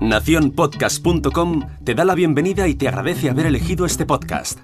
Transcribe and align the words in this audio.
Naciónpodcast.com 0.00 1.62
te 1.84 1.94
da 1.94 2.04
la 2.04 2.14
bienvenida 2.14 2.68
y 2.68 2.74
te 2.74 2.88
agradece 2.88 3.30
haber 3.30 3.46
elegido 3.46 3.86
este 3.86 4.04
podcast. 4.04 4.58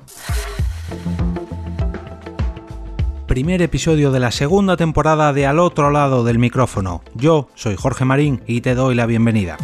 Primer 3.26 3.62
episodio 3.62 4.10
de 4.10 4.20
la 4.20 4.32
segunda 4.32 4.76
temporada 4.76 5.32
de 5.32 5.46
Al 5.46 5.58
otro 5.60 5.90
lado 5.90 6.24
del 6.24 6.38
micrófono. 6.38 7.02
Yo 7.14 7.48
soy 7.54 7.76
Jorge 7.76 8.04
Marín 8.04 8.42
y 8.46 8.60
te 8.60 8.74
doy 8.74 8.94
la 8.94 9.06
bienvenida. 9.06 9.56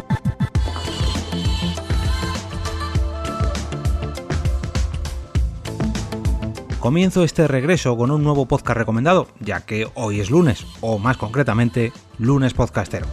Comienzo 6.78 7.24
este 7.24 7.48
regreso 7.48 7.96
con 7.96 8.12
un 8.12 8.22
nuevo 8.22 8.46
podcast 8.46 8.78
recomendado, 8.78 9.26
ya 9.40 9.62
que 9.62 9.88
hoy 9.94 10.20
es 10.20 10.30
lunes, 10.30 10.64
o 10.80 11.00
más 11.00 11.16
concretamente, 11.16 11.92
lunes 12.18 12.54
podcastero. 12.54 13.06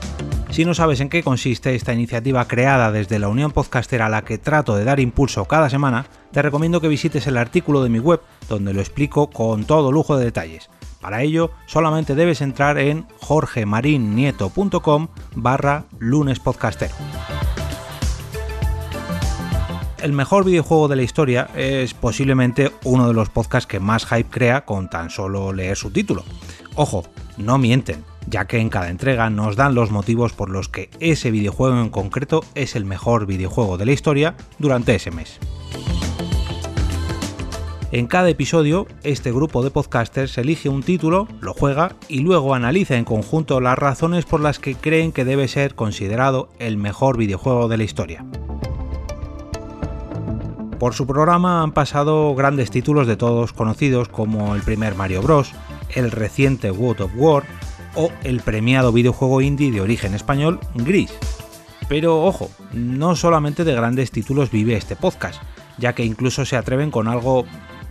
Si 0.54 0.66
no 0.66 0.76
sabes 0.76 1.00
en 1.00 1.10
qué 1.10 1.24
consiste 1.24 1.74
esta 1.74 1.94
iniciativa 1.94 2.48
creada 2.48 2.92
desde 2.92 3.18
la 3.18 3.28
Unión 3.28 3.52
Podcastera 3.52 4.06
a 4.06 4.10
la 4.10 4.22
que 4.22 4.38
trato 4.38 4.76
de 4.76 4.84
dar 4.84 5.00
impulso 5.00 5.46
cada 5.46 5.68
semana, 5.68 6.06
te 6.32 6.44
recomiendo 6.44 6.80
que 6.80 6.88
visites 6.88 7.26
el 7.26 7.38
artículo 7.38 7.82
de 7.82 7.90
mi 7.90 7.98
web, 7.98 8.22
donde 8.48 8.72
lo 8.72 8.80
explico 8.80 9.32
con 9.32 9.64
todo 9.66 9.92
lujo 9.92 10.16
de 10.16 10.26
detalles. 10.26 10.70
Para 11.02 11.24
ello, 11.24 11.50
solamente 11.66 12.14
debes 12.14 12.40
entrar 12.42 12.78
en 12.78 13.08
jorgemarinieto.com 13.20 15.08
barra 15.34 15.86
lunespodcastero 15.98 16.94
el 20.04 20.12
mejor 20.12 20.44
videojuego 20.44 20.90
de 20.90 20.98
la 20.98 21.02
historia 21.02 21.50
es 21.56 21.94
posiblemente 21.94 22.74
uno 22.84 23.08
de 23.08 23.14
los 23.14 23.30
podcasts 23.30 23.66
que 23.66 23.80
más 23.80 24.06
hype 24.06 24.30
crea 24.30 24.66
con 24.66 24.90
tan 24.90 25.10
solo 25.10 25.54
leer 25.54 25.78
su 25.78 25.92
título. 25.92 26.26
Ojo, 26.76 27.06
no 27.38 27.58
mienten, 27.58 28.04
ya 28.28 28.46
que 28.46 28.60
en 28.60 28.70
cada 28.70 28.90
entrega 28.90 29.30
nos 29.30 29.56
dan 29.56 29.76
los 29.76 29.92
motivos 29.92 30.34
por 30.34 30.50
los 30.50 30.70
que 30.70 30.90
ese 31.00 31.32
videojuego 31.32 31.80
en 31.80 31.90
concreto 31.90 32.44
es 32.56 32.76
el 32.76 32.86
mejor 32.86 33.26
videojuego 33.26 33.78
de 33.78 33.86
la 33.86 33.92
historia 33.92 34.36
durante 34.60 34.96
ese 34.96 35.12
mes. 35.12 35.40
En 37.92 38.08
cada 38.08 38.28
episodio, 38.30 38.88
este 39.04 39.32
grupo 39.32 39.64
de 39.64 39.70
podcasters 39.70 40.40
elige 40.40 40.68
un 40.68 40.82
título, 40.82 41.28
lo 41.42 41.54
juega 41.54 41.96
y 42.08 42.22
luego 42.22 42.56
analiza 42.56 42.98
en 42.98 43.06
conjunto 43.06 43.62
las 43.62 43.78
razones 43.78 44.26
por 44.26 44.40
las 44.40 44.58
que 44.58 44.74
creen 44.74 45.12
que 45.12 45.26
debe 45.26 45.48
ser 45.48 45.76
considerado 45.76 46.50
el 46.58 46.78
mejor 46.78 47.18
videojuego 47.18 47.68
de 47.68 47.78
la 47.78 47.84
historia. 47.84 48.26
Por 50.80 50.96
su 50.96 51.06
programa 51.06 51.62
han 51.62 51.72
pasado 51.72 52.34
grandes 52.34 52.72
títulos 52.72 53.06
de 53.06 53.16
todos 53.16 53.54
conocidos 53.54 54.10
como 54.10 54.56
el 54.56 54.64
primer 54.64 54.96
Mario 54.96 55.22
Bros, 55.22 55.54
el 55.94 56.10
reciente 56.10 56.72
World 56.72 57.04
of 57.04 57.12
War 57.16 57.44
o 57.96 58.12
el 58.24 58.42
premiado 58.42 58.92
videojuego 58.92 59.42
indie 59.42 59.72
de 59.72 59.82
origen 59.82 60.14
español 60.14 60.60
Gris. 60.76 61.14
Pero 61.90 62.24
ojo, 62.24 62.50
no 62.74 63.16
solamente 63.16 63.64
de 63.64 63.76
grandes 63.76 64.12
títulos 64.12 64.52
vive 64.52 64.76
este 64.76 64.96
podcast, 64.96 65.42
ya 65.78 65.94
que 65.94 66.06
incluso 66.06 66.46
se 66.46 66.58
atreven 66.58 66.92
con 66.92 67.08
algo 67.08 67.46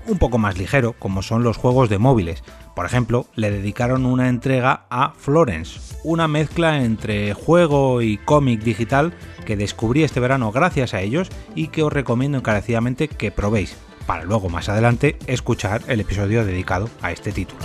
un 0.06 0.18
poco 0.18 0.38
más 0.38 0.58
ligero, 0.58 0.94
como 0.98 1.22
son 1.22 1.42
los 1.42 1.56
juegos 1.56 1.88
de 1.88 1.98
móviles. 1.98 2.42
Por 2.74 2.86
ejemplo, 2.86 3.26
le 3.34 3.50
dedicaron 3.50 4.06
una 4.06 4.28
entrega 4.28 4.86
a 4.90 5.12
Florence, 5.16 5.78
una 6.04 6.26
mezcla 6.26 6.82
entre 6.82 7.34
juego 7.34 8.02
y 8.02 8.16
cómic 8.18 8.62
digital 8.62 9.12
que 9.44 9.56
descubrí 9.56 10.02
este 10.02 10.20
verano 10.20 10.52
gracias 10.52 10.94
a 10.94 11.00
ellos 11.00 11.28
y 11.54 11.68
que 11.68 11.82
os 11.82 11.92
recomiendo 11.92 12.38
encarecidamente 12.38 13.08
que 13.08 13.30
probéis, 13.30 13.76
para 14.06 14.24
luego 14.24 14.48
más 14.48 14.68
adelante 14.68 15.18
escuchar 15.26 15.82
el 15.86 16.00
episodio 16.00 16.44
dedicado 16.44 16.88
a 17.02 17.12
este 17.12 17.32
título. 17.32 17.60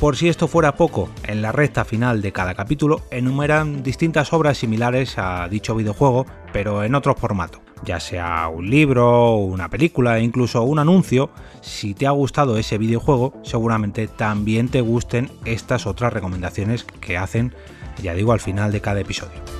Por 0.00 0.16
si 0.16 0.28
esto 0.28 0.46
fuera 0.46 0.76
poco, 0.76 1.10
en 1.24 1.42
la 1.42 1.50
recta 1.50 1.84
final 1.84 2.22
de 2.22 2.30
cada 2.30 2.54
capítulo 2.54 3.02
enumeran 3.10 3.82
distintas 3.82 4.32
obras 4.32 4.58
similares 4.58 5.18
a 5.18 5.48
dicho 5.48 5.74
videojuego, 5.74 6.24
pero 6.52 6.84
en 6.84 6.94
otro 6.94 7.16
formato 7.16 7.60
ya 7.84 8.00
sea 8.00 8.48
un 8.48 8.70
libro, 8.70 9.36
una 9.36 9.68
película 9.68 10.18
e 10.18 10.22
incluso 10.22 10.62
un 10.62 10.78
anuncio, 10.78 11.30
si 11.60 11.94
te 11.94 12.06
ha 12.06 12.10
gustado 12.10 12.58
ese 12.58 12.78
videojuego, 12.78 13.34
seguramente 13.42 14.08
también 14.08 14.68
te 14.68 14.80
gusten 14.80 15.30
estas 15.44 15.86
otras 15.86 16.12
recomendaciones 16.12 16.84
que 16.84 17.16
hacen, 17.16 17.54
ya 18.02 18.14
digo, 18.14 18.32
al 18.32 18.40
final 18.40 18.72
de 18.72 18.80
cada 18.80 19.00
episodio. 19.00 19.57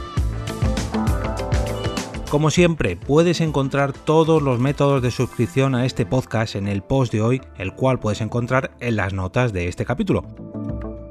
Como 2.30 2.50
siempre, 2.50 2.94
puedes 2.96 3.40
encontrar 3.40 3.94
todos 3.94 4.42
los 4.42 4.58
métodos 4.58 5.00
de 5.00 5.10
suscripción 5.10 5.74
a 5.74 5.86
este 5.86 6.04
podcast 6.04 6.56
en 6.56 6.68
el 6.68 6.82
post 6.82 7.10
de 7.10 7.22
hoy, 7.22 7.40
el 7.56 7.72
cual 7.72 7.98
puedes 8.00 8.20
encontrar 8.20 8.70
en 8.80 8.96
las 8.96 9.14
notas 9.14 9.54
de 9.54 9.66
este 9.66 9.86
capítulo. 9.86 10.26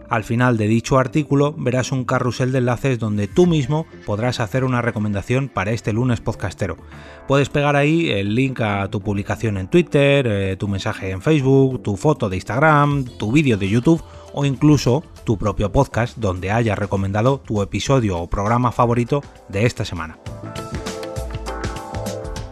Al 0.10 0.24
final 0.24 0.58
de 0.58 0.68
dicho 0.68 1.00
artículo 1.00 1.56
verás 1.58 1.92
un 1.92 2.06
carrusel 2.06 2.52
de 2.52 2.60
enlaces 2.60 3.00
donde 3.00 3.28
tú 3.28 3.48
mismo 3.48 3.88
podrás 4.06 4.40
hacer 4.40 4.64
una 4.64 4.84
recomendación 4.84 5.50
para 5.50 5.72
este 5.72 5.92
lunes 5.92 6.22
podcastero. 6.22 6.78
Puedes 7.28 7.50
pegar 7.50 7.76
ahí 7.76 8.12
el 8.12 8.36
link 8.36 8.62
a 8.62 8.88
tu 8.90 9.02
publicación 9.02 9.58
en 9.58 9.70
Twitter, 9.70 10.28
eh, 10.28 10.56
tu 10.56 10.68
mensaje 10.68 11.10
en 11.10 11.24
Facebook, 11.24 11.82
tu 11.82 11.98
foto 11.98 12.30
de 12.30 12.36
Instagram, 12.36 13.06
tu 13.18 13.32
vídeo 13.32 13.58
de 13.58 13.68
YouTube 13.68 14.04
o 14.34 14.46
incluso 14.46 15.04
tu 15.26 15.36
propio 15.36 15.72
podcast 15.72 16.16
donde 16.20 16.52
hayas 16.52 16.78
recomendado 16.78 17.40
tu 17.40 17.64
episodio 17.64 18.20
o 18.20 18.28
programa 18.28 18.72
favorito 18.72 19.24
de 19.50 19.66
esta 19.66 19.84
semana. 19.84 20.20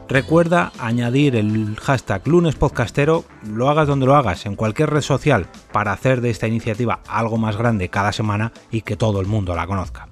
Recuerda 0.07 0.71
añadir 0.77 1.35
el 1.35 1.75
hashtag 1.77 2.27
lunespodcastero, 2.27 3.25
lo 3.43 3.69
hagas 3.69 3.87
donde 3.87 4.05
lo 4.05 4.15
hagas, 4.15 4.45
en 4.45 4.55
cualquier 4.55 4.91
red 4.91 5.01
social, 5.01 5.47
para 5.71 5.91
hacer 5.91 6.21
de 6.21 6.29
esta 6.29 6.47
iniciativa 6.47 6.99
algo 7.07 7.37
más 7.37 7.57
grande 7.57 7.89
cada 7.89 8.11
semana 8.11 8.51
y 8.69 8.81
que 8.81 8.95
todo 8.95 9.19
el 9.19 9.25
mundo 9.25 9.55
la 9.55 9.65
conozca. 9.65 10.07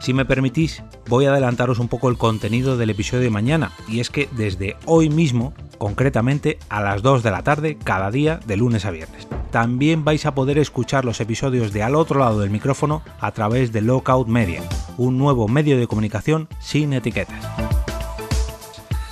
Si 0.00 0.14
me 0.14 0.24
permitís, 0.24 0.82
voy 1.08 1.26
a 1.26 1.30
adelantaros 1.30 1.78
un 1.78 1.88
poco 1.88 2.08
el 2.08 2.16
contenido 2.16 2.76
del 2.76 2.90
episodio 2.90 3.24
de 3.24 3.30
mañana, 3.30 3.72
y 3.86 4.00
es 4.00 4.08
que 4.08 4.28
desde 4.32 4.76
hoy 4.86 5.10
mismo, 5.10 5.52
concretamente 5.76 6.58
a 6.70 6.80
las 6.80 7.02
2 7.02 7.22
de 7.22 7.30
la 7.30 7.42
tarde, 7.42 7.76
cada 7.76 8.10
día 8.10 8.40
de 8.46 8.56
lunes 8.56 8.86
a 8.86 8.90
viernes. 8.90 9.28
También 9.52 10.02
vais 10.02 10.24
a 10.24 10.34
poder 10.34 10.56
escuchar 10.56 11.04
los 11.04 11.20
episodios 11.20 11.74
de 11.74 11.82
al 11.82 11.94
otro 11.94 12.18
lado 12.18 12.40
del 12.40 12.48
micrófono 12.48 13.02
a 13.20 13.32
través 13.32 13.70
de 13.70 13.82
Lockout 13.82 14.26
Media, 14.26 14.62
un 14.96 15.18
nuevo 15.18 15.46
medio 15.46 15.76
de 15.78 15.86
comunicación 15.86 16.48
sin 16.58 16.94
etiquetas. 16.94 17.44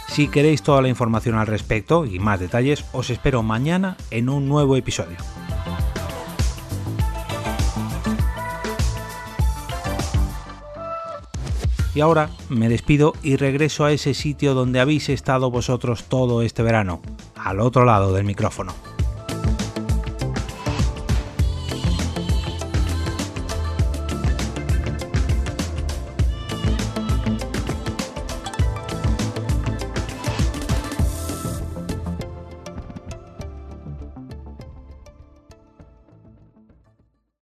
Si 0.09 0.29
queréis 0.29 0.63
toda 0.63 0.81
la 0.81 0.89
información 0.89 1.35
al 1.35 1.47
respecto 1.47 2.07
y 2.07 2.19
más 2.19 2.41
detalles, 2.41 2.87
os 2.93 3.11
espero 3.11 3.43
mañana 3.43 3.99
en 4.11 4.31
un 4.31 4.49
nuevo 4.49 4.77
episodio. 4.77 5.19
Y 11.95 12.01
ahora 12.01 12.31
me 12.49 12.71
despido 12.71 13.13
y 13.23 13.37
regreso 13.37 13.85
a 13.85 13.93
ese 13.93 14.15
sitio 14.15 14.55
donde 14.55 14.81
habéis 14.81 15.11
estado 15.11 15.51
vosotros 15.51 16.05
todo 16.05 16.41
este 16.41 16.63
verano, 16.63 17.03
al 17.37 17.61
otro 17.61 17.85
lado 17.85 18.15
del 18.15 18.25
micrófono. 18.25 18.73